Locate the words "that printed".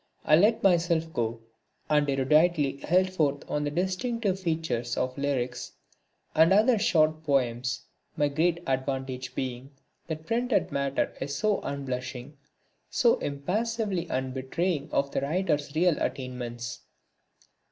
10.07-10.71